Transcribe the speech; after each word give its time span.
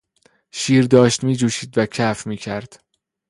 شیر 0.51 0.85
داشت 0.85 1.23
میجوشید 1.23 1.77
و 1.77 1.85
کف 1.85 2.27
میکرد. 2.27 2.83